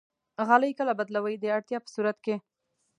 غالۍ 0.47 0.71
کله 0.79 0.93
بدلوئ؟ 0.99 1.35
د 1.39 1.45
اړتیا 1.55 1.77
په 1.83 1.89
صورت 1.95 2.17
کې 2.25 2.35